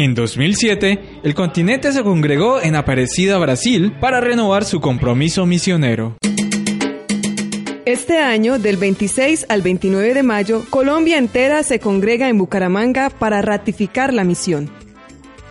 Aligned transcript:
En 0.00 0.14
2007, 0.14 1.00
el 1.24 1.34
continente 1.34 1.90
se 1.90 2.04
congregó 2.04 2.62
en 2.62 2.76
Aparecida, 2.76 3.36
Brasil, 3.36 3.92
para 4.00 4.20
renovar 4.20 4.64
su 4.64 4.80
compromiso 4.80 5.44
misionero. 5.44 6.14
Este 7.84 8.18
año, 8.18 8.60
del 8.60 8.76
26 8.76 9.46
al 9.48 9.62
29 9.62 10.14
de 10.14 10.22
mayo, 10.22 10.64
Colombia 10.70 11.18
entera 11.18 11.64
se 11.64 11.80
congrega 11.80 12.28
en 12.28 12.38
Bucaramanga 12.38 13.10
para 13.10 13.42
ratificar 13.42 14.14
la 14.14 14.22
misión. 14.22 14.70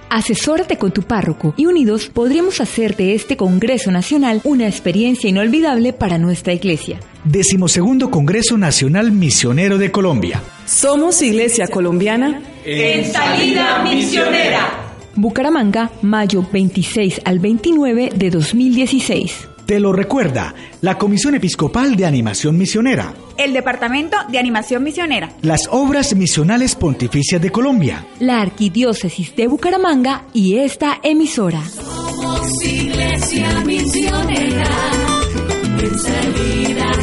Asesórate 0.10 0.78
con 0.78 0.92
tu 0.92 1.04
párroco 1.04 1.54
y 1.58 1.66
unidos 1.66 2.10
podríamos 2.10 2.62
hacer 2.62 2.96
de 2.96 3.14
este 3.14 3.36
Congreso 3.36 3.92
Nacional 3.92 4.42
una 4.44 4.68
experiencia 4.68 5.30
inolvidable 5.30 5.92
para 5.92 6.18
nuestra 6.18 6.54
iglesia. 6.54 7.00
Decimosegundo 7.26 8.10
Congreso 8.10 8.58
Nacional 8.58 9.12
Misionero 9.12 9.78
de 9.78 9.92
Colombia. 9.92 10.42
Somos 10.66 11.22
Iglesia 11.22 11.68
Colombiana 11.68 12.42
en 12.64 13.06
salida 13.12 13.84
misionera. 13.84 14.94
Bucaramanga, 15.16 15.92
mayo 16.02 16.46
26 16.52 17.22
al 17.26 17.40
29 17.40 18.12
de 18.16 18.30
2016. 18.30 19.57
Te 19.68 19.82
lo 19.82 19.92
recuerda 19.92 20.56
la 20.80 20.98
Comisión 20.98 21.36
Episcopal 21.36 21.98
de 21.98 22.06
Animación 22.06 22.58
Misionera. 22.58 23.14
El 23.36 23.52
Departamento 23.52 24.16
de 24.30 24.40
Animación 24.40 24.82
Misionera. 24.82 25.34
Las 25.42 25.68
Obras 25.70 26.16
Misionales 26.16 26.74
Pontificias 26.74 27.42
de 27.42 27.52
Colombia. 27.52 28.08
La 28.22 28.40
Arquidiócesis 28.40 29.36
de 29.36 29.48
Bucaramanga 29.48 30.24
y 30.32 30.56
esta 30.56 31.00
emisora. 31.04 31.62
Somos 31.66 32.64
Iglesia 32.64 33.62
Misionera. 33.66 34.70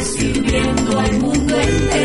Sirviendo 0.01 0.99
al 0.99 1.19
mundo 1.19 1.61
entero. 1.61 2.04